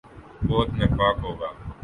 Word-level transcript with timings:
بہت 0.47 0.69
نفاق 0.79 1.15
ہو 1.23 1.31
گا۔ 1.39 1.49